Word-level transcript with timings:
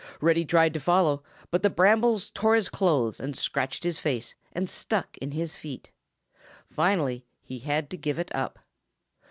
Reddy 0.19 0.45
tried 0.45 0.73
to 0.73 0.79
follow, 0.79 1.21
but 1.51 1.61
the 1.61 1.69
brambles 1.69 2.31
tore 2.31 2.55
his 2.55 2.69
clothes 2.69 3.19
and 3.19 3.37
scratched 3.37 3.83
his 3.83 3.99
face 3.99 4.33
and 4.51 4.67
stuck 4.67 5.15
in 5.19 5.29
his 5.29 5.55
feet. 5.55 5.91
Finally 6.65 7.23
he 7.39 7.59
had 7.59 7.87
to 7.91 7.97
give 7.97 8.17
it 8.17 8.33
up. 8.33 8.57